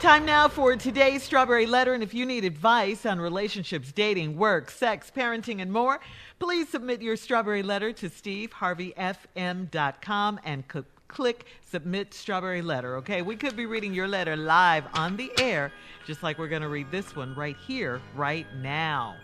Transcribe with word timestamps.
Time 0.00 0.24
now 0.24 0.48
for 0.48 0.74
today's 0.76 1.22
Strawberry 1.22 1.66
Letter. 1.66 1.92
And 1.92 2.02
if 2.02 2.14
you 2.14 2.24
need 2.24 2.46
advice 2.46 3.04
on 3.04 3.20
relationships, 3.20 3.92
dating, 3.92 4.38
work, 4.38 4.70
sex, 4.70 5.12
parenting, 5.14 5.60
and 5.60 5.70
more, 5.70 6.00
please 6.38 6.70
submit 6.70 7.02
your 7.02 7.16
Strawberry 7.16 7.62
Letter 7.62 7.92
to 7.92 8.08
steveharveyfm.com 8.08 10.40
and 10.42 10.64
c- 10.72 10.80
click 11.06 11.44
Submit 11.70 12.14
Strawberry 12.14 12.62
Letter. 12.62 12.96
Okay, 12.96 13.20
we 13.20 13.36
could 13.36 13.54
be 13.54 13.66
reading 13.66 13.92
your 13.92 14.08
letter 14.08 14.38
live 14.38 14.84
on 14.94 15.18
the 15.18 15.30
air, 15.38 15.70
just 16.06 16.22
like 16.22 16.38
we're 16.38 16.48
going 16.48 16.62
to 16.62 16.70
read 16.70 16.90
this 16.90 17.14
one 17.14 17.34
right 17.34 17.58
here, 17.58 18.00
right 18.16 18.46
now. 18.56 19.16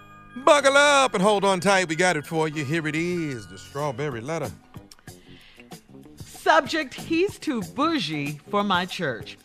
Buckle 0.44 0.76
up 0.76 1.14
and 1.14 1.22
hold 1.22 1.46
on 1.46 1.60
tight. 1.60 1.88
We 1.88 1.96
got 1.96 2.18
it 2.18 2.26
for 2.26 2.48
you. 2.48 2.66
Here 2.66 2.86
it 2.86 2.96
is 2.96 3.46
the 3.46 3.56
Strawberry 3.56 4.20
Letter. 4.20 4.50
Subject 6.18 6.92
He's 6.92 7.38
too 7.38 7.62
bougie 7.62 8.32
for 8.50 8.62
my 8.62 8.84
church. 8.84 9.38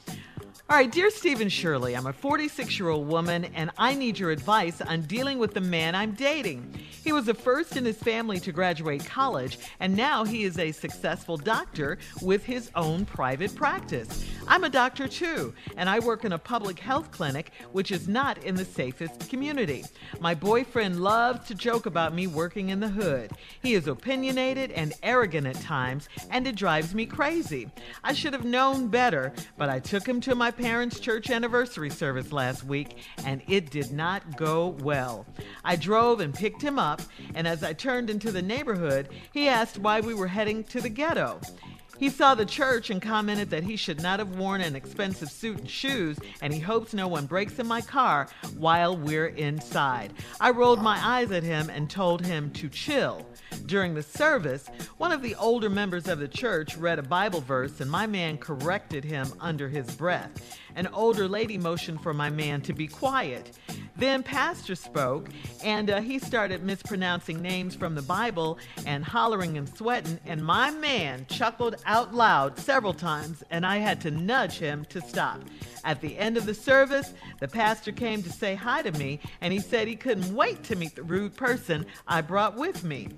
All 0.72 0.78
right, 0.78 0.90
dear 0.90 1.10
Stephen 1.10 1.50
Shirley, 1.50 1.98
I'm 1.98 2.08
a 2.08 2.14
46 2.14 2.80
year 2.80 2.88
old 2.88 3.06
woman 3.06 3.44
and 3.56 3.72
I 3.78 3.94
need 3.94 4.18
your 4.18 4.32
advice 4.32 4.80
on 4.80 5.02
dealing 5.02 5.38
with 5.38 5.54
the 5.54 5.60
man 5.60 5.96
I'm 5.96 6.14
dating. 6.14 6.80
He 7.04 7.14
was 7.14 7.26
the 7.26 7.34
first 7.34 7.78
in 7.78 7.86
his 7.86 7.98
family 7.98 8.40
to 8.42 8.52
graduate 8.52 9.06
college, 9.06 9.58
and 9.80 9.96
now 9.96 10.24
he 10.24 10.44
is 10.44 10.60
a 10.60 10.72
successful 10.72 11.38
doctor 11.38 11.98
with 12.22 12.44
his 12.44 12.70
own 12.76 13.06
private 13.06 13.56
practice. 13.56 14.26
I'm 14.48 14.64
a 14.64 14.70
doctor 14.70 15.08
too, 15.08 15.54
and 15.78 15.90
I 15.90 16.00
work 16.00 16.26
in 16.26 16.34
a 16.34 16.38
public 16.38 16.78
health 16.78 17.12
clinic, 17.12 17.52
which 17.72 17.92
is 17.92 18.08
not 18.08 18.44
in 18.44 18.56
the 18.56 18.66
safest 18.66 19.30
community. 19.30 19.86
My 20.20 20.36
boyfriend 20.36 21.02
loves 21.02 21.48
to 21.48 21.56
joke 21.56 21.86
about 21.86 22.14
me 22.14 22.28
working 22.28 22.70
in 22.70 22.80
the 22.80 22.90
hood. 22.90 23.32
He 23.62 23.74
is 23.74 23.88
opinionated 23.88 24.72
and 24.72 24.94
arrogant 25.02 25.48
at 25.48 25.60
times, 25.62 26.10
and 26.30 26.46
it 26.46 26.56
drives 26.56 26.94
me 26.94 27.06
crazy. 27.06 27.70
I 28.04 28.14
should 28.14 28.34
have 28.34 28.46
known 28.46 28.90
better, 28.90 29.34
but 29.58 29.70
I 29.70 29.80
took 29.80 30.08
him 30.08 30.22
to 30.22 30.36
my 30.36 30.52
parents' 30.52 31.00
church 31.00 31.30
anniversary 31.30 31.90
service 31.90 32.32
last 32.32 32.64
week, 32.64 32.98
and 33.26 33.42
it 33.48 33.72
did 33.72 33.92
not 33.92 34.38
go 34.38 34.76
well. 34.82 35.26
I 35.64 35.76
drove 35.76 36.20
and 36.20 36.34
picked 36.34 36.62
him 36.62 36.78
up, 36.78 36.91
and 37.36 37.48
as 37.48 37.64
I 37.64 37.74
turned 37.74 38.10
into 38.10 38.32
the 38.32 38.42
neighborhood, 38.42 39.08
he 39.32 39.48
asked 39.48 39.78
why 39.78 40.02
we 40.02 40.14
were 40.14 40.28
heading 40.28 40.64
to 40.66 40.82
the 40.82 40.90
ghetto. 40.90 41.40
He 42.02 42.10
saw 42.10 42.34
the 42.34 42.48
church 42.48 42.90
and 42.90 43.00
commented 43.00 43.52
that 43.52 43.64
he 43.64 43.76
should 43.76 44.02
not 44.02 44.18
have 44.18 44.36
worn 44.36 44.62
an 44.62 44.76
expensive 44.76 45.30
suit 45.30 45.60
and 45.60 45.70
shoes, 45.70 46.18
and 46.42 46.52
he 46.52 46.60
hopes 46.60 46.96
no 46.96 47.08
one 47.08 47.28
breaks 47.28 47.60
in 47.60 47.68
my 47.68 47.82
car 47.82 48.28
while 48.58 48.98
we're 48.98 49.28
inside. 49.28 50.12
I 50.40 50.50
rolled 50.50 50.82
my 50.82 51.00
eyes 51.00 51.32
at 51.32 51.44
him 51.44 51.70
and 51.70 51.88
told 51.88 52.26
him 52.26 52.50
to 52.54 52.70
chill. 52.70 53.28
During 53.68 53.94
the 53.94 54.02
service, 54.02 54.68
one 54.98 55.12
of 55.12 55.22
the 55.22 55.36
older 55.36 55.70
members 55.70 56.08
of 56.08 56.18
the 56.18 56.28
church 56.28 56.76
read 56.76 56.98
a 56.98 57.04
Bible 57.04 57.42
verse, 57.42 57.80
and 57.82 57.92
my 57.92 58.08
man 58.08 58.40
corrected 58.40 59.04
him 59.04 59.32
under 59.40 59.70
his 59.70 59.96
breath. 59.96 60.60
An 60.76 60.88
older 60.94 61.28
lady 61.28 61.58
motioned 61.58 62.02
for 62.02 62.14
my 62.14 62.30
man 62.30 62.62
to 62.62 62.74
be 62.74 62.88
quiet. 62.88 63.58
Then 63.96 64.24
Pastor 64.24 64.76
spoke, 64.76 65.30
and 65.64 65.90
uh, 65.90 66.02
he 66.02 66.18
started 66.18 66.64
mispronouncing 66.64 67.42
names 67.42 67.76
from 67.76 67.94
the 67.94 68.02
Bible 68.02 68.58
and 68.86 69.04
hollering 69.04 69.58
and 69.58 69.70
sweating, 69.70 70.20
and 70.26 70.44
my 70.44 70.72
man 70.72 71.26
chuckled 71.28 71.76
out 71.86 72.14
loud 72.14 72.58
several 72.58 72.94
times, 72.94 73.44
and 73.52 73.66
I 73.66 73.78
had 73.78 74.02
to 74.02 74.12
nudge 74.12 74.58
him 74.58 74.86
to 74.86 75.02
stop. 75.02 75.42
At 75.84 76.02
the 76.02 76.18
end 76.18 76.38
of 76.38 76.46
the 76.46 76.54
service, 76.54 77.14
the 77.40 77.48
pastor 77.48 77.92
came 77.92 78.24
to 78.24 78.32
say 78.32 78.56
hi 78.56 78.82
to 78.82 78.92
me, 78.94 79.20
and 79.42 79.52
he 79.52 79.60
said 79.60 79.88
he 79.88 79.96
couldn't 79.96 80.34
wait 80.34 80.64
to 80.64 80.76
meet 80.76 80.96
the 80.96 81.04
rude 81.04 81.36
person 81.36 81.86
I 82.08 82.22
brought 82.22 82.56
with 82.56 82.84
me. 82.84 83.10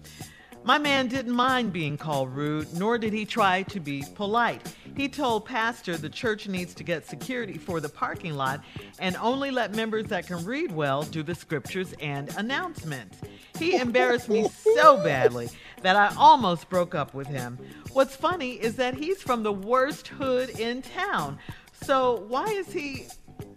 My 0.66 0.78
man 0.78 1.09
didn't 1.09 1.33
mind 1.33 1.73
being 1.73 1.97
called 1.97 2.33
rude, 2.33 2.73
nor 2.73 2.97
did 2.97 3.11
he 3.11 3.25
try 3.25 3.64
to 3.64 3.81
be 3.81 4.06
polite. 4.16 4.73
He 4.95 5.09
told 5.09 5.45
Pastor 5.45 5.97
the 5.97 6.09
church 6.09 6.47
needs 6.47 6.73
to 6.75 6.83
get 6.86 7.05
security 7.05 7.58
for 7.58 7.81
the 7.81 7.89
parking 7.89 8.36
lot 8.36 8.64
and 8.97 9.17
only 9.17 9.52
let 9.52 9.75
members 9.75 10.05
that 10.05 10.25
can 10.25 10.45
read 10.45 10.72
well 10.72 11.03
do 11.03 11.22
the 11.22 11.36
scriptures 11.36 11.94
and 12.00 12.33
announcements. 12.38 13.20
He 13.59 13.75
embarrassed 13.75 14.30
me 14.30 14.47
so 14.75 14.97
badly 15.03 15.49
that 15.82 15.98
I 15.98 16.15
almost 16.15 16.70
broke 16.70 16.95
up 16.95 17.14
with 17.14 17.27
him. 17.27 17.59
What's 17.92 18.15
funny 18.15 18.54
is 18.54 18.77
that 18.77 18.93
he's 18.93 19.21
from 19.21 19.43
the 19.43 19.54
worst 19.54 20.08
hood 20.08 20.49
in 20.52 20.82
town. 20.82 21.39
So 21.73 22.23
why 22.30 22.45
is 22.45 22.71
he 22.71 23.08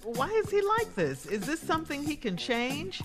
why 0.03 0.29
is 0.29 0.51
he 0.51 0.61
like 0.61 0.95
this? 0.97 1.27
Is 1.27 1.47
this 1.47 1.61
something 1.61 2.03
he 2.03 2.17
can 2.17 2.37
change? 2.37 3.03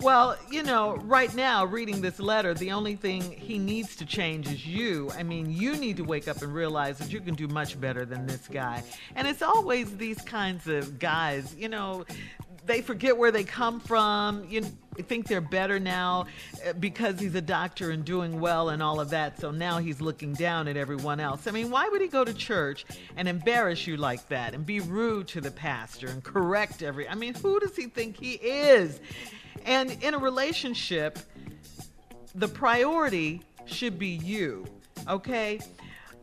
Well, 0.00 0.38
you 0.50 0.62
know, 0.62 0.96
right 0.96 1.32
now, 1.34 1.66
reading 1.66 2.00
this 2.00 2.18
letter, 2.18 2.54
the 2.54 2.72
only 2.72 2.96
thing 2.96 3.20
he 3.20 3.58
needs 3.58 3.96
to 3.96 4.06
change 4.06 4.48
is 4.50 4.66
you. 4.66 5.10
I 5.14 5.22
mean, 5.22 5.50
you 5.50 5.76
need 5.76 5.98
to 5.98 6.04
wake 6.04 6.26
up 6.26 6.40
and 6.40 6.54
realize 6.54 6.96
that 6.98 7.12
you 7.12 7.20
can 7.20 7.34
do 7.34 7.46
much 7.48 7.78
better 7.78 8.06
than 8.06 8.26
this 8.26 8.48
guy. 8.48 8.82
And 9.14 9.28
it's 9.28 9.42
always 9.42 9.94
these 9.98 10.18
kinds 10.22 10.66
of 10.68 10.98
guys, 10.98 11.54
you 11.54 11.68
know, 11.68 12.06
they 12.64 12.80
forget 12.80 13.18
where 13.18 13.30
they 13.30 13.44
come 13.44 13.78
from. 13.78 14.46
You 14.48 14.62
think 15.02 15.26
they're 15.26 15.42
better 15.42 15.78
now 15.78 16.26
uh, 16.66 16.72
because 16.74 17.20
he's 17.20 17.34
a 17.34 17.42
doctor 17.42 17.90
and 17.90 18.02
doing 18.02 18.40
well 18.40 18.70
and 18.70 18.82
all 18.82 19.00
of 19.00 19.10
that. 19.10 19.38
So 19.38 19.50
now 19.50 19.78
he's 19.78 20.00
looking 20.00 20.32
down 20.32 20.66
at 20.66 20.78
everyone 20.78 21.20
else. 21.20 21.46
I 21.46 21.50
mean, 21.50 21.70
why 21.70 21.88
would 21.90 22.00
he 22.00 22.08
go 22.08 22.24
to 22.24 22.32
church 22.32 22.86
and 23.16 23.28
embarrass 23.28 23.86
you 23.86 23.98
like 23.98 24.26
that 24.28 24.54
and 24.54 24.64
be 24.64 24.80
rude 24.80 25.28
to 25.28 25.42
the 25.42 25.50
pastor 25.50 26.06
and 26.08 26.24
correct 26.24 26.82
every? 26.82 27.06
I 27.06 27.14
mean, 27.14 27.34
who 27.34 27.60
does 27.60 27.76
he 27.76 27.86
think 27.86 28.18
he 28.18 28.32
is? 28.32 28.98
And 29.64 29.96
in 30.02 30.14
a 30.14 30.18
relationship, 30.18 31.18
the 32.34 32.48
priority 32.48 33.42
should 33.66 33.98
be 33.98 34.08
you, 34.08 34.66
okay? 35.08 35.60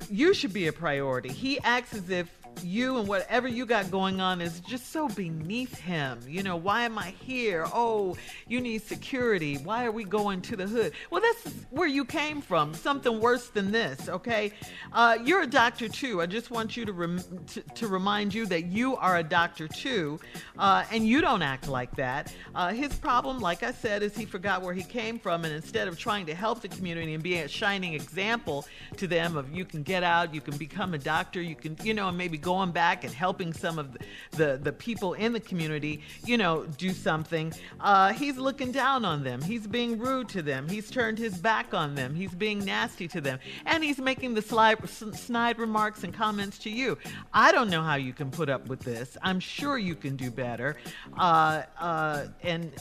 You 0.09 0.33
should 0.33 0.53
be 0.53 0.67
a 0.67 0.73
priority. 0.73 1.29
He 1.29 1.59
acts 1.61 1.93
as 1.93 2.09
if 2.09 2.36
you 2.63 2.97
and 2.97 3.07
whatever 3.07 3.47
you 3.47 3.65
got 3.65 3.91
going 3.91 4.21
on 4.21 4.41
is 4.41 4.59
just 4.61 4.91
so 4.91 5.07
beneath 5.09 5.77
him. 5.77 6.19
You 6.27 6.43
know, 6.43 6.55
why 6.55 6.83
am 6.83 6.97
I 6.97 7.13
here? 7.21 7.65
Oh, 7.73 8.15
you 8.47 8.61
need 8.61 8.81
security. 8.81 9.57
Why 9.57 9.85
are 9.85 9.91
we 9.91 10.03
going 10.03 10.41
to 10.43 10.55
the 10.55 10.67
hood? 10.67 10.93
Well, 11.09 11.21
that's 11.21 11.55
where 11.69 11.87
you 11.87 12.05
came 12.05 12.41
from. 12.41 12.73
Something 12.73 13.19
worse 13.19 13.49
than 13.49 13.71
this, 13.71 14.09
okay? 14.09 14.51
Uh, 14.93 15.17
you're 15.23 15.41
a 15.41 15.47
doctor 15.47 15.87
too. 15.87 16.21
I 16.21 16.25
just 16.25 16.51
want 16.51 16.77
you 16.77 16.85
to, 16.85 16.93
rem- 16.93 17.45
to, 17.47 17.61
to, 17.61 17.87
remind 17.87 18.33
you 18.33 18.45
that 18.47 18.65
you 18.65 18.95
are 18.97 19.17
a 19.17 19.23
doctor 19.23 19.67
too, 19.67 20.19
uh, 20.57 20.83
and 20.91 21.07
you 21.07 21.21
don't 21.21 21.41
act 21.41 21.67
like 21.67 21.95
that. 21.95 22.33
Uh, 22.55 22.69
his 22.69 22.93
problem, 22.95 23.39
like 23.39 23.63
I 23.63 23.71
said, 23.71 24.03
is 24.03 24.15
he 24.15 24.25
forgot 24.25 24.61
where 24.61 24.73
he 24.73 24.83
came 24.83 25.19
from, 25.19 25.45
and 25.45 25.53
instead 25.53 25.87
of 25.87 25.97
trying 25.97 26.25
to 26.27 26.35
help 26.35 26.61
the 26.61 26.67
community 26.67 27.13
and 27.13 27.23
be 27.23 27.37
a 27.39 27.47
shining 27.47 27.93
example 27.93 28.65
to 28.97 29.07
them 29.07 29.35
of 29.37 29.53
you 29.53 29.65
can 29.65 29.83
get 29.83 30.03
out, 30.03 30.33
you 30.33 30.41
can 30.41 30.57
become 30.57 30.93
a 30.93 30.97
doctor, 30.97 31.41
you 31.41 31.55
can, 31.55 31.77
you 31.83 31.93
know, 31.93 32.09
and 32.09 32.17
maybe 32.17 32.37
going 32.47 32.71
back 32.71 33.03
and 33.03 33.13
helping 33.13 33.51
some 33.51 33.77
of 33.77 33.97
the, 34.31 34.57
the, 34.63 34.71
people 34.71 35.15
in 35.15 35.33
the 35.33 35.39
community, 35.41 36.01
you 36.23 36.37
know, 36.37 36.63
do 36.77 36.91
something. 36.91 37.51
Uh, 37.81 38.13
he's 38.13 38.37
looking 38.37 38.71
down 38.71 39.03
on 39.03 39.21
them. 39.21 39.41
He's 39.41 39.67
being 39.67 39.99
rude 39.99 40.29
to 40.29 40.41
them. 40.41 40.69
He's 40.69 40.89
turned 40.89 41.17
his 41.17 41.37
back 41.37 41.73
on 41.73 41.93
them. 41.93 42.15
He's 42.15 42.33
being 42.33 42.63
nasty 42.63 43.05
to 43.09 43.19
them. 43.19 43.39
And 43.65 43.83
he's 43.83 43.99
making 43.99 44.33
the 44.33 44.41
slide, 44.41 44.77
snide 44.87 45.59
remarks 45.59 46.05
and 46.05 46.13
comments 46.13 46.57
to 46.59 46.69
you. 46.69 46.97
I 47.33 47.51
don't 47.51 47.69
know 47.69 47.83
how 47.83 47.95
you 47.95 48.13
can 48.13 48.31
put 48.31 48.47
up 48.47 48.69
with 48.69 48.79
this. 48.79 49.17
I'm 49.21 49.41
sure 49.41 49.77
you 49.77 49.95
can 49.95 50.15
do 50.15 50.31
better. 50.31 50.77
Uh, 51.19 51.63
uh, 51.77 52.27
and 52.43 52.71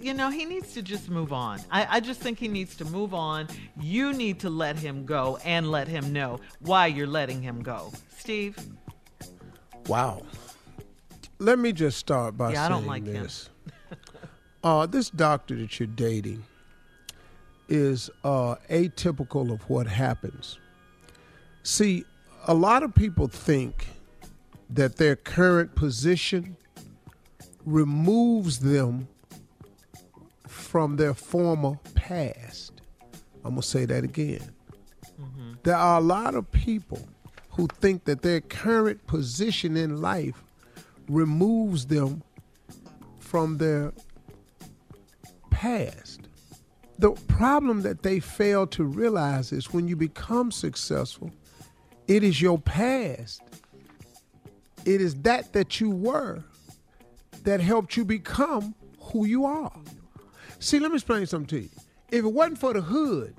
you 0.00 0.14
know, 0.14 0.30
he 0.30 0.44
needs 0.44 0.72
to 0.74 0.82
just 0.82 1.08
move 1.08 1.32
on. 1.32 1.60
I, 1.70 1.86
I, 1.96 2.00
just 2.00 2.20
think 2.20 2.38
he 2.38 2.48
needs 2.48 2.76
to 2.76 2.84
move 2.84 3.14
on. 3.14 3.48
You 3.80 4.12
need 4.12 4.40
to 4.40 4.50
let 4.50 4.78
him 4.78 5.04
go 5.04 5.38
and 5.44 5.70
let 5.70 5.88
him 5.88 6.12
know 6.12 6.40
why 6.60 6.86
you're 6.86 7.06
letting 7.06 7.42
him 7.42 7.62
go. 7.62 7.92
Steve? 8.16 8.56
Wow. 9.86 10.22
Let 11.38 11.58
me 11.58 11.72
just 11.72 11.98
start 11.98 12.36
by 12.36 12.52
yeah, 12.52 12.68
saying 12.68 12.86
like 12.86 13.04
this. 13.04 13.50
uh, 14.64 14.86
this 14.86 15.10
doctor 15.10 15.56
that 15.56 15.78
you're 15.78 15.86
dating 15.86 16.44
is 17.68 18.10
uh, 18.22 18.56
atypical 18.70 19.52
of 19.52 19.68
what 19.68 19.86
happens. 19.86 20.58
See, 21.62 22.04
a 22.46 22.54
lot 22.54 22.82
of 22.82 22.94
people 22.94 23.26
think 23.26 23.86
that 24.70 24.96
their 24.96 25.16
current 25.16 25.74
position 25.74 26.56
removes 27.64 28.58
them 28.58 29.08
from 30.54 30.96
their 30.96 31.14
former 31.14 31.78
past. 31.94 32.80
I'm 33.44 33.50
going 33.50 33.62
to 33.62 33.66
say 33.66 33.84
that 33.84 34.04
again. 34.04 34.50
Mm-hmm. 35.20 35.52
There 35.62 35.76
are 35.76 35.98
a 35.98 36.02
lot 36.02 36.34
of 36.34 36.50
people 36.50 37.06
who 37.50 37.68
think 37.80 38.04
that 38.04 38.22
their 38.22 38.40
current 38.40 39.06
position 39.06 39.76
in 39.76 40.00
life 40.00 40.42
removes 41.08 41.86
them 41.86 42.22
from 43.18 43.58
their 43.58 43.92
past. 45.50 46.20
The 46.98 47.10
problem 47.28 47.82
that 47.82 48.02
they 48.02 48.20
fail 48.20 48.66
to 48.68 48.84
realize 48.84 49.52
is 49.52 49.72
when 49.72 49.88
you 49.88 49.96
become 49.96 50.50
successful, 50.50 51.30
it 52.06 52.22
is 52.22 52.40
your 52.40 52.58
past. 52.58 53.42
It 54.84 55.00
is 55.00 55.14
that 55.22 55.52
that 55.52 55.80
you 55.80 55.90
were 55.90 56.44
that 57.42 57.60
helped 57.60 57.96
you 57.96 58.04
become 58.04 58.74
who 59.00 59.26
you 59.26 59.44
are. 59.44 59.72
See, 60.64 60.78
let 60.78 60.92
me 60.92 60.94
explain 60.94 61.26
something 61.26 61.46
to 61.48 61.60
you. 61.64 61.70
If 62.10 62.24
it 62.24 62.32
wasn't 62.32 62.56
for 62.56 62.72
the 62.72 62.80
hood, 62.80 63.34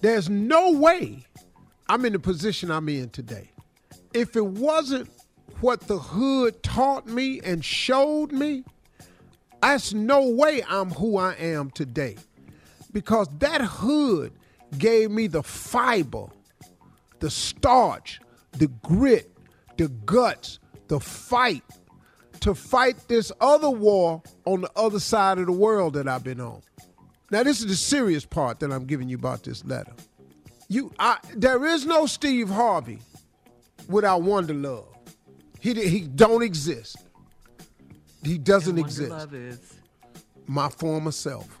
there's 0.00 0.28
no 0.28 0.72
way 0.72 1.24
I'm 1.88 2.04
in 2.04 2.12
the 2.12 2.18
position 2.18 2.68
I'm 2.68 2.88
in 2.88 3.10
today. 3.10 3.52
if 4.12 4.34
it 4.34 4.44
wasn't 4.44 5.08
what 5.60 5.82
the 5.82 5.98
hood 5.98 6.60
taught 6.64 7.06
me 7.06 7.40
and 7.44 7.64
showed 7.64 8.32
me, 8.32 8.64
that's 9.60 9.94
no 9.94 10.30
way 10.30 10.64
I'm 10.68 10.90
who 10.90 11.16
I 11.16 11.34
am 11.34 11.70
today. 11.70 12.16
Because 12.92 13.28
that 13.38 13.60
hood 13.60 14.32
gave 14.78 15.12
me 15.12 15.28
the 15.28 15.44
fiber, 15.44 16.26
the 17.20 17.30
starch, 17.30 18.20
the 18.50 18.66
grit, 18.82 19.30
the 19.76 19.88
guts, 20.04 20.58
the 20.88 20.98
fight 20.98 21.62
to 22.42 22.54
fight 22.54 22.96
this 23.08 23.30
other 23.40 23.70
war 23.70 24.20
on 24.46 24.62
the 24.62 24.70
other 24.74 24.98
side 25.00 25.38
of 25.38 25.46
the 25.46 25.52
world 25.52 25.94
that 25.94 26.08
I've 26.08 26.24
been 26.24 26.40
on. 26.40 26.60
Now, 27.30 27.42
this 27.44 27.60
is 27.60 27.66
the 27.66 27.76
serious 27.76 28.24
part 28.24 28.60
that 28.60 28.72
I'm 28.72 28.84
giving 28.84 29.08
you 29.08 29.16
about 29.16 29.44
this 29.44 29.64
letter. 29.64 29.92
You, 30.68 30.92
I, 30.98 31.18
there 31.36 31.64
is 31.64 31.86
no 31.86 32.06
Steve 32.06 32.48
Harvey 32.48 32.98
without 33.88 34.22
Wonder 34.22 34.54
Love. 34.54 34.88
He 35.60 35.74
he 35.74 36.00
don't 36.00 36.42
exist. 36.42 36.96
He 38.24 38.38
doesn't 38.38 38.78
exist. 38.78 39.10
Love 39.10 39.34
is. 39.34 39.74
My 40.46 40.68
former 40.68 41.12
self, 41.12 41.60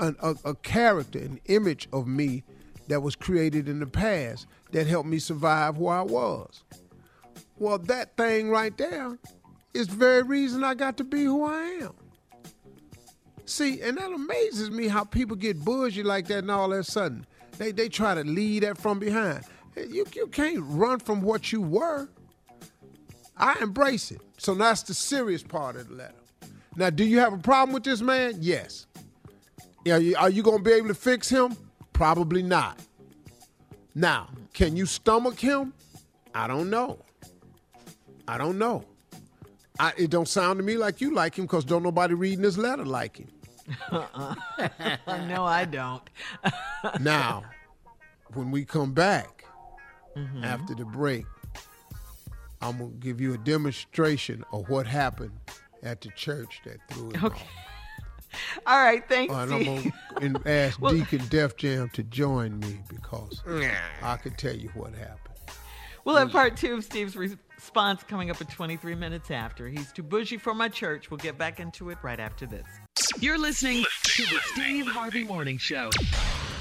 An, 0.00 0.16
a, 0.20 0.34
a 0.44 0.54
character, 0.56 1.20
an 1.20 1.40
image 1.46 1.88
of 1.92 2.08
me 2.08 2.42
that 2.88 3.00
was 3.00 3.14
created 3.14 3.68
in 3.68 3.78
the 3.78 3.86
past 3.86 4.46
that 4.72 4.86
helped 4.88 5.08
me 5.08 5.20
survive 5.20 5.78
where 5.78 5.96
I 5.96 6.02
was. 6.02 6.64
Well, 7.58 7.78
that 7.78 8.16
thing 8.16 8.50
right 8.50 8.76
there 8.76 9.18
is 9.74 9.88
the 9.88 9.96
very 9.96 10.22
reason 10.22 10.62
I 10.64 10.74
got 10.74 10.96
to 10.98 11.04
be 11.04 11.24
who 11.24 11.44
I 11.44 11.62
am. 11.82 11.94
See, 13.44 13.80
and 13.80 13.96
that 13.98 14.12
amazes 14.12 14.70
me 14.70 14.88
how 14.88 15.04
people 15.04 15.36
get 15.36 15.64
bougie 15.64 16.02
like 16.02 16.26
that 16.28 16.38
and 16.38 16.50
all 16.50 16.72
of 16.72 16.78
a 16.80 16.84
sudden. 16.84 17.26
They, 17.58 17.72
they 17.72 17.88
try 17.88 18.14
to 18.14 18.24
lead 18.24 18.64
that 18.64 18.76
from 18.76 18.98
behind. 18.98 19.44
You, 19.76 20.04
you 20.14 20.26
can't 20.28 20.58
run 20.60 20.98
from 20.98 21.22
what 21.22 21.52
you 21.52 21.60
were. 21.60 22.08
I 23.36 23.56
embrace 23.60 24.10
it. 24.10 24.20
So 24.38 24.54
that's 24.54 24.82
the 24.82 24.94
serious 24.94 25.42
part 25.42 25.76
of 25.76 25.88
the 25.88 25.94
letter. 25.94 26.14
Now, 26.76 26.90
do 26.90 27.04
you 27.04 27.18
have 27.20 27.32
a 27.32 27.38
problem 27.38 27.72
with 27.72 27.84
this 27.84 28.00
man? 28.00 28.34
Yes. 28.40 28.86
Yeah, 29.84 29.98
you- 29.98 30.16
are 30.16 30.28
you 30.30 30.42
going 30.42 30.58
to 30.58 30.64
be 30.64 30.72
able 30.72 30.88
to 30.88 30.94
fix 30.94 31.28
him? 31.28 31.56
Probably 31.92 32.42
not. 32.42 32.78
Now, 33.94 34.28
can 34.52 34.76
you 34.76 34.84
stomach 34.84 35.38
him? 35.38 35.72
I 36.34 36.46
don't 36.46 36.68
know. 36.68 36.98
I 38.28 38.38
don't 38.38 38.58
know. 38.58 38.84
I, 39.78 39.92
it 39.96 40.10
don't 40.10 40.28
sound 40.28 40.58
to 40.58 40.64
me 40.64 40.76
like 40.76 41.00
you 41.00 41.14
like 41.14 41.38
him 41.38 41.44
because 41.44 41.64
don't 41.64 41.82
nobody 41.82 42.14
reading 42.14 42.42
this 42.42 42.56
letter 42.56 42.84
like 42.84 43.18
him. 43.18 43.28
Uh-uh. 43.90 44.34
no, 45.28 45.44
I 45.44 45.64
don't. 45.64 46.02
Now, 47.00 47.42
when 48.34 48.52
we 48.52 48.64
come 48.64 48.92
back 48.92 49.44
mm-hmm. 50.16 50.44
after 50.44 50.74
the 50.74 50.84
break, 50.84 51.26
I'm 52.60 52.78
gonna 52.78 52.90
give 53.00 53.20
you 53.20 53.34
a 53.34 53.38
demonstration 53.38 54.44
of 54.52 54.68
what 54.68 54.86
happened 54.86 55.32
at 55.82 56.00
the 56.00 56.10
church 56.10 56.60
that 56.64 56.78
threw 56.90 57.10
it. 57.10 57.22
Okay. 57.24 57.44
All 58.66 58.78
right, 58.78 59.02
thanks, 59.08 59.34
And 59.34 59.52
I'm 59.52 59.64
gonna 59.64 59.92
and 60.20 60.46
ask 60.46 60.80
Well- 60.80 60.92
Deacon 60.92 61.22
Def 61.28 61.56
Jam 61.56 61.88
to 61.90 62.02
join 62.02 62.58
me 62.60 62.80
because 62.88 63.42
I 64.02 64.16
could 64.16 64.38
tell 64.38 64.54
you 64.54 64.68
what 64.74 64.94
happened. 64.94 65.25
We'll 66.06 66.14
have 66.14 66.30
part 66.30 66.56
two 66.56 66.74
of 66.74 66.84
Steve's 66.84 67.16
response 67.16 68.04
coming 68.04 68.30
up 68.30 68.40
at 68.40 68.48
23 68.48 68.94
minutes 68.94 69.32
after. 69.32 69.68
He's 69.68 69.90
too 69.90 70.04
bougie 70.04 70.36
for 70.36 70.54
my 70.54 70.68
church. 70.68 71.10
We'll 71.10 71.18
get 71.18 71.36
back 71.36 71.58
into 71.58 71.90
it 71.90 71.98
right 72.00 72.20
after 72.20 72.46
this. 72.46 72.64
You're 73.18 73.36
listening 73.36 73.84
to 74.04 74.22
the 74.22 74.38
Steve 74.44 74.86
Harvey 74.86 75.24
Morning 75.24 75.58
Show. 75.58 75.90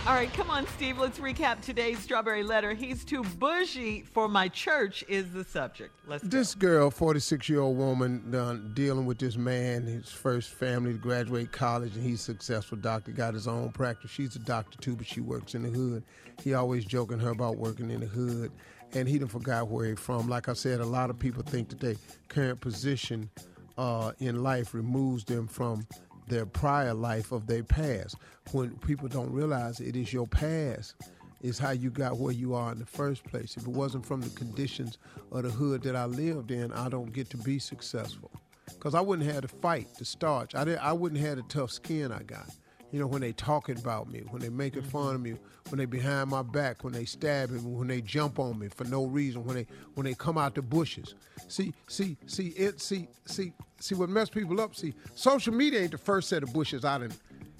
All 0.07 0.13
right, 0.13 0.33
come 0.33 0.49
on, 0.49 0.65
Steve. 0.67 0.97
Let's 0.97 1.19
recap 1.19 1.61
today's 1.61 1.99
strawberry 1.99 2.41
letter. 2.41 2.73
He's 2.73 3.05
too 3.05 3.23
bougie 3.23 4.01
for 4.01 4.27
my 4.27 4.47
church 4.47 5.03
is 5.07 5.31
the 5.31 5.43
subject. 5.43 5.93
Let's 6.07 6.23
go. 6.23 6.29
This 6.29 6.55
girl, 6.55 6.89
46 6.89 7.47
year 7.47 7.59
old 7.59 7.77
woman, 7.77 8.31
done 8.31 8.71
dealing 8.73 9.05
with 9.05 9.19
this 9.19 9.37
man, 9.37 9.83
his 9.83 10.09
first 10.09 10.51
family 10.51 10.93
to 10.93 10.97
graduate 10.97 11.51
college, 11.51 11.95
and 11.95 12.03
he's 12.03 12.21
a 12.21 12.23
successful 12.23 12.79
doctor, 12.79 13.11
got 13.11 13.35
his 13.35 13.47
own 13.47 13.71
practice. 13.71 14.09
She's 14.09 14.35
a 14.35 14.39
doctor 14.39 14.79
too, 14.79 14.95
but 14.95 15.05
she 15.05 15.21
works 15.21 15.53
in 15.53 15.61
the 15.61 15.69
hood. 15.69 16.03
He 16.43 16.55
always 16.55 16.83
joking 16.85 17.19
her 17.19 17.29
about 17.29 17.57
working 17.57 17.91
in 17.91 17.99
the 17.99 18.07
hood, 18.07 18.51
and 18.95 19.09
he 19.09 19.19
done 19.19 19.27
forgot 19.27 19.67
where 19.67 19.85
he 19.85 19.95
from. 19.95 20.27
Like 20.27 20.47
I 20.47 20.53
said, 20.53 20.79
a 20.79 20.85
lot 20.85 21.09
of 21.09 21.19
people 21.19 21.43
think 21.43 21.69
that 21.69 21.79
their 21.79 21.95
current 22.29 22.61
position 22.61 23.29
uh, 23.77 24.13
in 24.19 24.41
life 24.41 24.73
removes 24.73 25.25
them 25.25 25.47
from 25.47 25.85
their 26.27 26.45
prior 26.45 26.93
life 26.93 27.31
of 27.31 27.45
their 27.45 27.63
past. 27.63 28.15
When 28.51 28.71
people 28.77 29.07
don't 29.07 29.31
realize 29.31 29.79
it 29.79 29.95
is 29.95 30.13
your 30.13 30.27
past 30.27 30.95
is 31.41 31.59
how 31.59 31.71
you 31.71 31.89
got 31.89 32.17
where 32.17 32.31
you 32.31 32.55
are 32.55 32.71
in 32.71 32.79
the 32.79 32.85
first 32.85 33.23
place. 33.25 33.57
If 33.57 33.63
it 33.63 33.69
wasn't 33.69 34.05
from 34.05 34.21
the 34.21 34.29
conditions 34.29 34.97
of 35.31 35.43
the 35.43 35.51
hood 35.51 35.83
that 35.83 35.95
I 35.95 36.05
lived 36.05 36.49
in, 36.49 36.71
I 36.71 36.89
don't 36.89 37.11
get 37.11 37.29
to 37.31 37.37
be 37.37 37.59
successful. 37.59 38.31
Cause 38.79 38.95
I 38.95 39.01
wouldn't 39.01 39.29
have 39.29 39.41
the 39.41 39.47
fight, 39.47 39.87
the 39.99 40.05
starch. 40.05 40.55
I 40.55 40.63
did, 40.63 40.77
I 40.79 40.93
wouldn't 40.93 41.21
have 41.21 41.35
the 41.35 41.43
tough 41.43 41.71
skin 41.71 42.11
I 42.11 42.23
got. 42.23 42.49
You 42.95 43.01
know, 43.01 43.07
when 43.07 43.19
they 43.19 43.33
talking 43.33 43.77
about 43.77 44.09
me, 44.09 44.23
when 44.29 44.41
they 44.41 44.47
making 44.47 44.83
mm-hmm. 44.83 44.89
fun 44.89 45.15
of 45.15 45.21
me, 45.21 45.35
when 45.67 45.79
they 45.79 45.85
behind 45.85 46.29
my 46.29 46.41
back, 46.41 46.85
when 46.85 46.93
they 46.93 47.03
stab 47.03 47.49
me, 47.49 47.59
when 47.59 47.89
they 47.89 47.99
jump 47.99 48.39
on 48.39 48.57
me 48.57 48.69
for 48.69 48.85
no 48.85 49.03
reason, 49.03 49.43
when 49.43 49.57
they 49.57 49.67
when 49.95 50.05
they 50.05 50.13
come 50.13 50.37
out 50.37 50.55
the 50.55 50.61
bushes. 50.61 51.13
See, 51.49 51.73
see, 51.89 52.15
see, 52.25 52.53
it 52.55 52.79
see, 52.79 53.09
see, 53.25 53.51
see 53.81 53.95
what 53.95 54.07
mess 54.07 54.29
people 54.29 54.61
up. 54.61 54.77
See, 54.77 54.93
social 55.13 55.53
media 55.53 55.81
ain't 55.81 55.91
the 55.91 55.97
first 55.97 56.29
set 56.29 56.41
of 56.41 56.53
bushes 56.53 56.85
I 56.85 56.99
done 56.99 57.11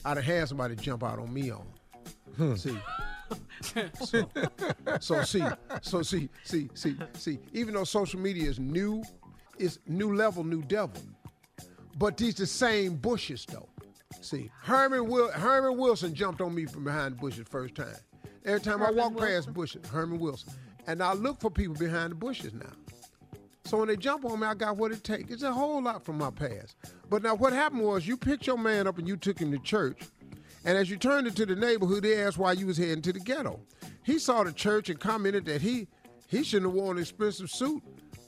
I 0.06 0.14
done 0.14 0.24
had 0.24 0.48
somebody 0.48 0.78
jump 0.78 1.04
out 1.04 1.20
on 1.20 1.34
me 1.34 1.52
on. 1.52 1.68
Hmm. 2.38 2.56
See. 2.56 2.78
So, 4.04 4.30
so 5.00 5.24
see, 5.24 5.44
so 5.82 6.02
see, 6.04 6.30
see, 6.44 6.70
see, 6.76 6.96
see. 7.14 7.40
Even 7.52 7.74
though 7.74 7.84
social 7.84 8.20
media 8.20 8.48
is 8.48 8.60
new, 8.60 9.04
it's 9.58 9.80
new 9.88 10.16
level, 10.16 10.44
new 10.44 10.62
devil. 10.62 11.02
But 11.98 12.18
these 12.18 12.36
the 12.36 12.46
same 12.46 12.96
bushes 12.96 13.46
though. 13.50 13.68
See, 14.22 14.50
Herman 14.62 15.08
Wil- 15.08 15.32
Herman 15.32 15.78
Wilson 15.78 16.14
jumped 16.14 16.42
on 16.42 16.54
me 16.56 16.66
from 16.66 16.84
behind 16.84 17.16
the 17.16 17.20
bushes 17.22 17.48
first 17.48 17.76
time. 17.76 17.96
Every 18.44 18.60
time 18.62 18.82
I 18.82 18.92
walk 18.92 19.14
Wilson? 19.16 19.36
past 19.36 19.54
bushes, 19.54 19.88
Herman 19.88 20.20
Wilson, 20.20 20.54
and 20.88 21.02
I 21.02 21.14
look 21.14 21.40
for 21.40 21.50
people 21.50 21.76
behind 21.76 22.12
the 22.12 22.16
bushes 22.16 22.54
now. 22.54 22.72
So 23.66 23.78
when 23.78 23.88
they 23.88 23.98
jump 23.98 24.26
on 24.26 24.40
me, 24.40 24.48
I 24.48 24.54
got 24.54 24.78
what 24.78 24.92
it 24.92 25.04
takes. 25.04 25.32
It's 25.32 25.42
a 25.44 25.52
whole 25.52 25.82
lot 25.82 26.04
from 26.06 26.20
my 26.20 26.30
past. 26.30 26.76
But 27.10 27.24
now 27.24 27.34
what 27.34 27.52
happened 27.54 27.82
was 27.82 28.08
you 28.08 28.16
picked 28.16 28.46
your 28.46 28.58
man 28.60 28.86
up 28.86 29.00
and 29.00 29.08
you 29.08 29.18
took 29.18 29.40
him 29.40 29.52
to 29.52 29.58
church. 29.60 30.04
And 30.66 30.78
as 30.78 30.90
you 30.90 30.98
turned 30.98 31.26
into 31.28 31.46
the 31.46 31.56
neighborhood, 31.56 32.04
they 32.04 32.22
asked 32.22 32.38
why 32.38 32.52
you 32.52 32.68
was 32.68 32.78
heading 32.78 33.02
to 33.04 33.14
the 33.14 33.20
ghetto. 33.20 33.60
He 34.04 34.20
saw 34.20 34.44
the 34.44 34.52
church 34.54 34.90
and 34.90 35.00
commented 35.00 35.46
that 35.46 35.62
he 35.62 35.88
he 36.28 36.44
shouldn't 36.44 36.72
have 36.72 36.76
worn 36.76 36.98
an 36.98 37.04
expensive 37.04 37.50
suit 37.52 37.84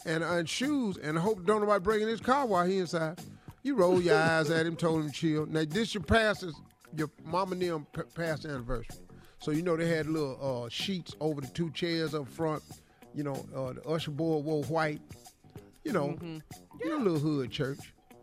and, 0.06 0.24
and 0.24 0.48
shoes 0.48 0.98
and 0.98 1.17
hope 1.17 1.46
don't 1.46 1.62
nobody 1.62 1.84
breaking 1.84 2.08
his 2.08 2.20
car 2.20 2.46
while 2.46 2.65
he 2.65 2.77
inside. 2.77 3.20
You 3.67 3.75
roll 3.75 4.01
your 4.01 4.15
eyes 4.15 4.50
at 4.50 4.65
him, 4.65 4.77
told 4.77 5.03
him 5.03 5.12
chill. 5.12 5.45
Now 5.45 5.65
this 5.67 5.93
your 5.93 6.01
pastor's, 6.01 6.55
your 6.95 7.09
mama 7.25 7.51
and 7.51 7.62
them 7.62 7.88
p- 7.91 8.01
pastor 8.15 8.47
anniversary. 8.47 8.95
So 9.39 9.51
you 9.51 9.62
know 9.62 9.75
they 9.75 9.89
had 9.89 10.07
little 10.07 10.63
uh, 10.63 10.69
sheets 10.69 11.13
over 11.19 11.41
the 11.41 11.47
two 11.47 11.69
chairs 11.71 12.15
up 12.15 12.29
front. 12.29 12.63
You 13.13 13.24
know, 13.24 13.45
uh, 13.53 13.74
the 13.74 13.83
usher 13.83 14.12
board 14.12 14.45
wore 14.45 14.63
white. 14.63 15.01
You 15.83 15.91
know, 15.91 16.17
you 16.21 16.41
know, 16.89 16.97
little 16.97 17.19
hood 17.19 17.51
church. 17.51 17.79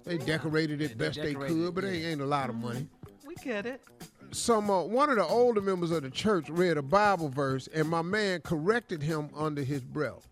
They 0.07 0.17
decorated 0.17 0.81
it 0.81 0.97
best 0.97 1.21
they 1.21 1.35
decorated 1.35 1.55
could, 1.59 1.75
but 1.75 1.85
it 1.85 1.89
ain't, 1.95 2.05
ain't 2.07 2.21
a 2.23 2.27
lot 2.27 2.49
of 2.49 2.57
money. 2.57 2.89
we 3.27 3.35
get 3.35 3.67
it. 3.67 3.83
Some 4.31 4.71
uh, 4.71 4.83
one 4.83 5.11
of 5.11 5.17
the 5.17 5.27
older 5.27 5.61
members 5.61 5.91
of 5.91 6.05
the 6.05 6.11
church 6.11 6.49
read 6.49 6.79
a 6.79 6.83
Bible 6.83 7.29
verse, 7.29 7.69
and 7.75 7.87
my 7.87 8.01
man 8.01 8.41
corrected 8.41 9.03
him 9.03 9.29
under 9.37 9.63
his 9.63 9.83
breath. 9.83 10.27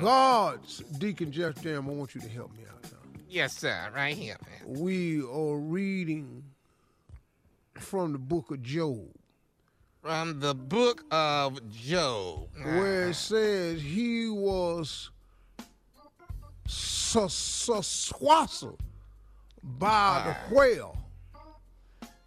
God's 0.00 0.80
Deacon 0.98 1.30
Jeff 1.30 1.62
Jam, 1.62 1.88
I 1.88 1.92
want 1.92 2.16
you 2.16 2.20
to 2.20 2.28
help 2.28 2.52
me 2.56 2.64
out. 2.68 2.79
Yes, 3.30 3.58
sir. 3.58 3.90
Right 3.94 4.16
here, 4.16 4.36
man. 4.44 4.80
We 4.80 5.22
are 5.22 5.56
reading 5.56 6.42
from 7.74 8.10
the 8.10 8.18
book 8.18 8.50
of 8.50 8.60
Job, 8.60 9.06
From 10.02 10.40
the 10.40 10.52
book 10.52 11.04
of 11.12 11.60
Job. 11.70 12.48
where 12.60 13.02
it 13.02 13.04
uh-huh. 13.04 13.12
says 13.12 13.82
he 13.82 14.28
was 14.28 15.10
swassled 16.66 18.80
by 19.62 20.22
the 20.24 20.30
uh-huh. 20.30 20.34
whale. 20.50 20.98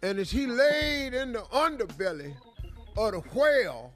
And 0.02 0.18
as 0.18 0.30
he 0.30 0.46
laid 0.46 1.12
in 1.12 1.32
the 1.32 1.42
underbelly 1.52 2.34
of 2.96 3.12
the 3.12 3.20
whale, 3.38 3.92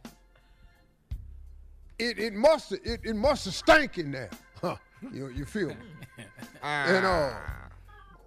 it, 1.98 2.18
it 2.18 2.34
must 2.34 2.72
it, 2.72 3.00
it 3.02 3.16
must 3.16 3.46
have 3.46 3.54
stank 3.54 3.96
in 3.96 4.12
there. 4.12 4.28
Huh. 4.60 4.76
You, 5.10 5.28
you 5.28 5.46
feel 5.46 5.68
me? 5.68 5.74
And 6.62 7.06
uh, 7.06 7.32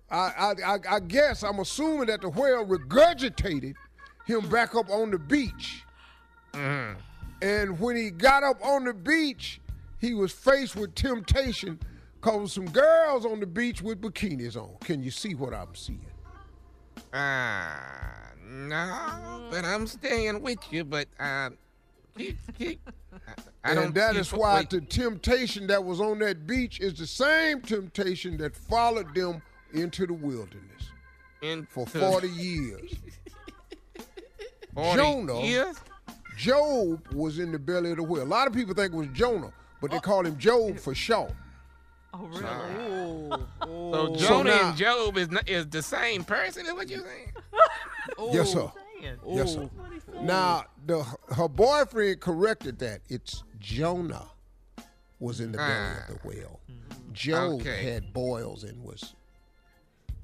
I, 0.09 0.15
I, 0.15 0.53
I, 0.65 0.77
I 0.95 0.99
guess 0.99 1.43
I'm 1.43 1.59
assuming 1.59 2.07
that 2.07 2.21
the 2.21 2.29
whale 2.29 2.65
regurgitated 2.65 3.75
him 4.25 4.49
back 4.49 4.75
up 4.75 4.89
on 4.89 5.11
the 5.11 5.19
beach. 5.19 5.83
And 7.41 7.79
when 7.79 7.95
he 7.95 8.11
got 8.11 8.43
up 8.43 8.63
on 8.63 8.83
the 8.83 8.93
beach, 8.93 9.59
he 9.99 10.13
was 10.13 10.31
faced 10.31 10.75
with 10.75 10.93
temptation 10.95 11.79
because 12.19 12.53
some 12.53 12.65
girls 12.69 13.25
on 13.25 13.39
the 13.39 13.47
beach 13.47 13.81
with 13.81 14.01
bikinis 14.01 14.55
on. 14.55 14.75
Can 14.81 15.01
you 15.01 15.11
see 15.11 15.33
what 15.33 15.53
I'm 15.53 15.73
seeing? 15.73 16.05
Uh, 17.13 17.73
no, 18.45 19.47
but 19.49 19.65
I'm 19.65 19.87
staying 19.87 20.41
with 20.41 20.59
you. 20.71 20.83
But 20.83 21.07
uh, 21.19 21.49
uh, 22.19 22.25
I 23.63 23.73
and 23.73 23.93
that 23.93 24.15
is 24.15 24.33
why 24.33 24.57
wait, 24.57 24.69
the 24.71 24.81
temptation 24.81 25.67
that 25.67 25.83
was 25.83 26.01
on 26.01 26.19
that 26.19 26.47
beach 26.47 26.79
is 26.79 26.95
the 26.95 27.05
same 27.05 27.61
temptation 27.61 28.37
that 28.37 28.55
followed 28.55 29.13
them 29.13 29.41
into 29.73 30.07
the 30.07 30.13
wilderness 30.13 30.91
in 31.41 31.65
for 31.67 31.85
40 31.85 32.27
years. 32.29 32.95
40 34.73 34.97
Jonah. 34.97 35.41
years? 35.41 35.75
Job 36.37 37.07
was 37.13 37.39
in 37.39 37.51
the 37.51 37.59
belly 37.59 37.91
of 37.91 37.97
the 37.97 38.03
whale. 38.03 38.23
A 38.23 38.25
lot 38.25 38.47
of 38.47 38.53
people 38.53 38.73
think 38.73 38.93
it 38.93 38.97
was 38.97 39.09
Jonah, 39.13 39.51
but 39.79 39.91
they 39.91 39.97
oh. 39.97 40.01
call 40.01 40.25
him 40.25 40.37
Job 40.37 40.79
for 40.79 40.95
short. 40.95 41.33
Oh, 42.13 42.25
really? 42.25 42.41
So 43.61 44.15
So 44.15 44.15
Jonah 44.15 44.49
now- 44.49 44.69
and 44.69 44.77
Job 44.77 45.17
is 45.17 45.29
not, 45.29 45.47
is 45.47 45.67
the 45.67 45.81
same 45.81 46.23
person. 46.23 46.65
Is 46.65 46.73
what 46.73 46.89
you're 46.89 47.05
saying? 47.05 47.31
Yes, 48.31 48.51
sir. 48.51 48.71
Yes, 49.27 49.53
sir. 49.53 49.69
Now, 50.21 50.65
the, 50.85 51.03
her 51.35 51.47
boyfriend 51.47 52.19
corrected 52.19 52.79
that. 52.79 53.01
It's 53.09 53.43
Jonah 53.61 54.25
was 55.19 55.39
in 55.39 55.51
the 55.51 55.57
belly 55.57 55.71
Ah. 55.71 56.01
of 56.01 56.07
the 56.21 56.27
whale. 56.27 56.59
Job 57.13 57.61
Okay. 57.61 57.83
had 57.83 58.11
boils 58.11 58.63
and 58.63 58.83
was 58.83 59.13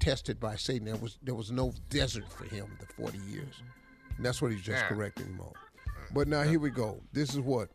tested 0.00 0.38
by 0.40 0.56
Satan. 0.56 0.86
There 0.86 0.96
was 0.96 1.18
there 1.22 1.34
was 1.34 1.50
no 1.50 1.72
desert 1.88 2.30
for 2.30 2.44
him 2.44 2.76
the 2.80 2.86
40 2.94 3.18
years. 3.18 3.54
And 4.16 4.24
that's 4.26 4.42
what 4.42 4.50
he's 4.50 4.60
just 4.62 4.82
Yeah. 4.82 4.88
correcting 4.88 5.26
him 5.26 5.40
on. 5.40 5.52
But 6.12 6.26
now 6.28 6.42
here 6.42 6.58
we 6.58 6.70
go. 6.70 7.00
This 7.12 7.30
is 7.30 7.40
what. 7.40 7.70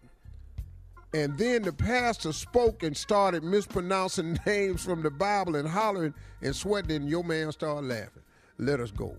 And 1.13 1.38
then 1.38 1.62
the 1.62 1.72
pastor 1.72 2.34
spoke 2.34 2.82
and 2.84 2.98
started 2.98 3.43
mispronouncing 3.43 4.38
names 4.46 4.84
from 4.84 5.03
the 5.03 5.12
Bible 5.12 5.55
and 5.55 5.67
hollering 5.67 6.13
and 6.41 6.55
sweating, 6.55 6.91
and 6.96 7.10
your 7.10 7.24
man 7.24 7.51
started 7.51 7.88
laughing. 7.88 8.24
Let 8.58 8.79
us 8.79 8.91
go. 8.91 9.15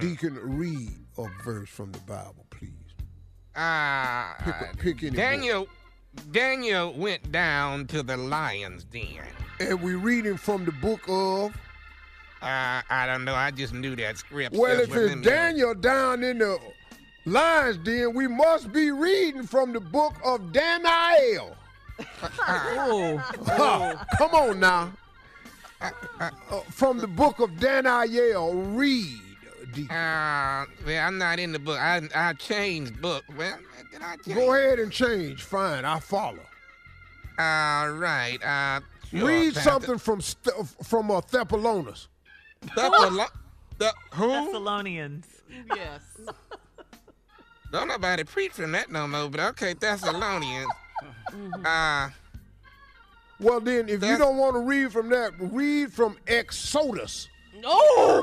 Deacon, 0.00 0.34
read 0.42 0.90
a 1.18 1.28
verse 1.44 1.68
from 1.68 1.92
the 1.92 1.98
Bible, 2.00 2.46
please. 2.48 2.85
Uh, 3.56 4.34
Pick, 4.78 5.00
book. 5.00 5.14
Daniel 5.14 5.68
Daniel 6.30 6.92
went 6.92 7.30
down 7.32 7.86
to 7.88 8.02
the 8.02 8.16
lion's 8.16 8.84
den. 8.84 9.22
And 9.60 9.80
we 9.80 9.94
reading 9.94 10.36
from 10.36 10.64
the 10.64 10.72
book 10.72 11.00
of. 11.08 11.52
Uh, 12.42 12.82
I 12.90 13.06
don't 13.06 13.24
know. 13.24 13.34
I 13.34 13.50
just 13.50 13.72
knew 13.72 13.96
that 13.96 14.18
script. 14.18 14.54
Well, 14.54 14.78
if 14.80 14.94
it's 14.94 14.94
there. 14.94 15.16
Daniel 15.16 15.74
down 15.74 16.22
in 16.22 16.38
the 16.38 16.58
lion's 17.24 17.78
den, 17.78 18.14
we 18.14 18.28
must 18.28 18.72
be 18.72 18.90
reading 18.90 19.44
from 19.44 19.72
the 19.72 19.80
book 19.80 20.14
of 20.24 20.52
Daniel. 20.52 21.56
Oh, 22.48 23.22
Come 24.18 24.34
on 24.34 24.60
now. 24.60 24.92
Uh, 25.80 25.90
from 26.70 26.98
the 26.98 27.06
book 27.06 27.40
of 27.40 27.58
Daniel, 27.58 28.52
read. 28.52 29.25
Deacon. 29.72 29.96
Uh, 29.96 30.64
well, 30.86 31.06
I'm 31.06 31.18
not 31.18 31.38
in 31.38 31.52
the 31.52 31.58
book. 31.58 31.78
I 31.78 32.02
I 32.14 32.32
changed 32.34 33.00
book. 33.00 33.24
Well, 33.36 33.58
did 33.92 34.02
I 34.02 34.16
change? 34.16 34.36
Go 34.36 34.54
ahead 34.54 34.78
and 34.78 34.90
change. 34.92 35.42
Fine, 35.42 35.84
I 35.84 35.98
follow. 36.00 36.40
All 37.38 37.90
right. 37.90 38.38
Uh, 38.42 38.80
sure, 39.10 39.26
read 39.28 39.54
Pastor. 39.54 39.70
something 39.70 39.98
from 39.98 40.20
St- 40.20 40.54
from 40.84 41.10
uh, 41.10 41.20
Thepalonis. 41.20 42.06
Thepalo- 42.68 43.28
the, 43.78 43.92
who? 44.12 44.28
Thessalonians. 44.28 45.26
Yes. 45.74 46.00
Don't 47.72 47.88
nobody 47.88 48.24
preach 48.24 48.52
from 48.52 48.72
that 48.72 48.90
no 48.90 49.06
more. 49.08 49.28
But 49.28 49.40
okay, 49.40 49.74
Thessalonians. 49.74 50.70
Uh, 51.64 52.08
Well, 53.38 53.60
then, 53.60 53.88
if 53.90 54.02
you 54.02 54.16
don't 54.16 54.38
want 54.38 54.54
to 54.54 54.60
read 54.60 54.92
from 54.92 55.10
that, 55.10 55.32
read 55.38 55.92
from 55.92 56.16
Exodus. 56.26 57.28
Oh! 57.64 58.22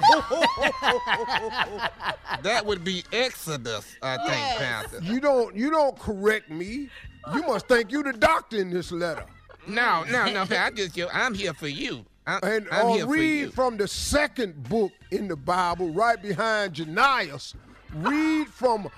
that 2.43 2.65
would 2.65 2.83
be 2.83 3.03
Exodus, 3.11 3.95
I 4.01 4.17
think, 4.17 4.29
Yes. 4.29 4.57
Pastor. 4.57 4.99
You 5.03 5.19
don't 5.19 5.55
you 5.55 5.69
don't 5.71 5.97
correct 5.99 6.49
me. 6.49 6.89
You 7.33 7.41
must 7.43 7.67
think 7.67 7.91
you 7.91 8.03
the 8.03 8.13
doctor 8.13 8.57
in 8.57 8.69
this 8.69 8.91
letter. 8.91 9.25
No, 9.65 10.03
no, 10.11 10.25
no, 10.31 10.45
I 10.49 10.71
just 10.71 10.97
yo, 10.97 11.07
I'm 11.13 11.33
here 11.33 11.53
for 11.53 11.67
you. 11.67 12.05
I'm, 12.27 12.39
And 12.43 12.67
I'm 12.71 12.87
uh, 12.87 12.93
here 12.95 13.05
for 13.05 13.15
you. 13.15 13.45
read 13.45 13.53
from 13.53 13.77
the 13.77 13.87
second 13.87 14.61
book 14.69 14.91
in 15.11 15.27
the 15.27 15.35
Bible, 15.35 15.89
right 15.91 16.21
behind 16.21 16.73
Janias. 16.73 17.55
Read 17.93 18.47
from 18.47 18.89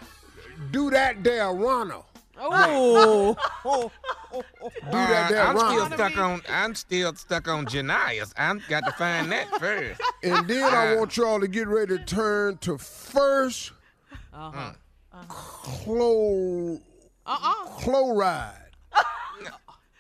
Do 0.72 0.90
That 0.90 1.24
There 1.24 1.52
Rana. 1.54 2.02
Oh, 2.38 3.36
Do 4.42 4.72
that 4.92 5.32
Uh, 5.34 5.50
I'm 5.50 5.58
still 5.58 5.86
stuck 5.92 6.18
on. 6.18 6.42
I'm 6.50 6.76
still 6.76 7.14
stuck 7.16 7.48
on 7.48 7.66
Janias. 7.66 8.34
I'm 8.38 8.62
got 8.70 8.86
to 8.86 8.92
find 8.94 9.32
that 9.32 9.48
first. 9.60 10.02
And 10.24 10.48
then 10.48 10.64
I 10.74 10.96
want 10.96 11.16
y'all 11.18 11.40
to 11.40 11.48
get 11.48 11.68
ready 11.68 11.98
to 11.98 12.04
turn 12.06 12.58
to 12.60 12.78
first 12.78 13.72
Uh-huh. 14.34 14.72
chlor 15.28 16.82
Uh-uh. 17.26 17.66
chloride. 17.80 18.52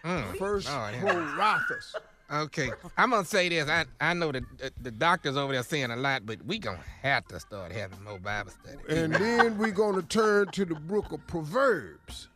Mm. 0.04 0.38
First 0.38 0.70
Lord, 0.70 0.94
yeah. 0.94 1.02
chlorothus. 1.02 1.96
Okay, 2.32 2.70
I'm 2.98 3.10
gonna 3.12 3.26
say 3.26 3.50
this. 3.50 3.68
I 3.68 3.86
I 4.00 4.14
know 4.14 4.32
the, 4.32 4.42
the 4.58 4.72
the 4.82 4.92
doctors 4.92 5.36
over 5.38 5.54
there 5.54 5.64
saying 5.64 5.90
a 5.90 5.96
lot, 5.96 6.26
but 6.28 6.44
we 6.46 6.60
gonna 6.60 6.80
have 7.02 7.28
to 7.30 7.40
start 7.40 7.72
having 7.72 8.04
more 8.04 8.20
Bible 8.20 8.52
study. 8.52 8.78
And 9.02 9.14
then 9.14 9.58
we're 9.58 9.72
going 9.72 9.96
to 9.96 10.02
turn 10.04 10.48
to 10.52 10.66
the 10.66 10.76
book 10.76 11.12
of 11.12 11.26
Proverbs. 11.28 12.28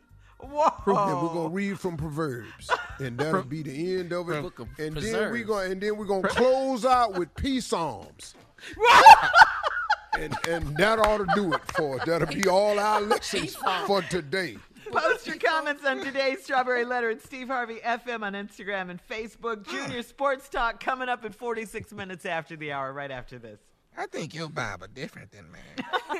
Whoa. 0.42 0.72
And 0.86 1.22
we're 1.22 1.34
gonna 1.34 1.48
read 1.48 1.78
from 1.78 1.96
Proverbs, 1.96 2.70
and 2.98 3.18
that'll 3.18 3.42
be 3.42 3.62
the 3.62 3.98
end 3.98 4.12
of 4.12 4.30
it. 4.30 4.42
Book 4.42 4.58
of 4.58 4.68
and 4.78 4.96
then 4.96 5.32
we 5.32 5.42
Preserves. 5.42 5.46
going 5.46 5.72
and 5.72 5.80
then 5.80 5.96
we're 5.96 6.04
gonna 6.06 6.28
close 6.28 6.84
out 6.84 7.14
with 7.14 7.34
peace 7.34 7.66
psalms. 7.66 8.34
and 10.18 10.36
and 10.48 10.76
that 10.76 10.98
ought 10.98 11.18
to 11.18 11.26
do 11.34 11.52
it 11.52 11.60
for 11.72 12.00
us. 12.00 12.06
That'll 12.06 12.26
be 12.28 12.46
all 12.48 12.78
our 12.78 13.00
lessons 13.00 13.56
for 13.86 14.02
today. 14.02 14.56
Post 14.92 15.26
your 15.26 15.36
comments 15.36 15.84
on 15.84 15.98
today's 16.02 16.42
Strawberry 16.42 16.84
Letter 16.84 17.10
at 17.10 17.22
Steve 17.22 17.46
Harvey 17.46 17.76
FM 17.76 18.22
on 18.22 18.32
Instagram 18.32 18.90
and 18.90 19.00
Facebook. 19.08 19.68
Junior 19.68 20.02
Sports 20.02 20.48
Talk 20.48 20.80
coming 20.80 21.08
up 21.08 21.24
in 21.24 21.30
46 21.30 21.92
minutes 21.92 22.26
after 22.26 22.56
the 22.56 22.72
hour, 22.72 22.92
right 22.92 23.10
after 23.10 23.38
this. 23.38 23.60
I 23.96 24.06
think 24.06 24.34
your 24.34 24.48
Bible 24.48 24.88
different 24.92 25.30
than 25.30 25.46
mine. 25.50 26.19